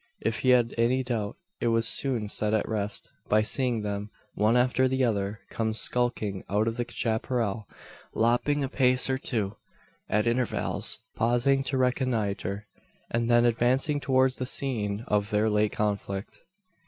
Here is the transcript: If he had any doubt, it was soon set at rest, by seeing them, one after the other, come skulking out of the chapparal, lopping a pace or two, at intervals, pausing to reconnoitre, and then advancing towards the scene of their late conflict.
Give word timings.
If 0.21 0.39
he 0.39 0.49
had 0.49 0.73
any 0.79 1.03
doubt, 1.03 1.37
it 1.59 1.67
was 1.67 1.87
soon 1.87 2.27
set 2.27 2.55
at 2.55 2.67
rest, 2.67 3.07
by 3.29 3.43
seeing 3.43 3.83
them, 3.83 4.09
one 4.33 4.57
after 4.57 4.87
the 4.87 5.03
other, 5.03 5.41
come 5.51 5.75
skulking 5.75 6.43
out 6.49 6.67
of 6.67 6.77
the 6.77 6.85
chapparal, 6.85 7.67
lopping 8.15 8.63
a 8.63 8.67
pace 8.67 9.11
or 9.11 9.19
two, 9.19 9.57
at 10.09 10.25
intervals, 10.25 11.01
pausing 11.15 11.61
to 11.65 11.77
reconnoitre, 11.77 12.65
and 13.11 13.29
then 13.29 13.45
advancing 13.45 13.99
towards 13.99 14.37
the 14.37 14.47
scene 14.47 15.05
of 15.07 15.29
their 15.29 15.51
late 15.51 15.73
conflict. 15.73 16.41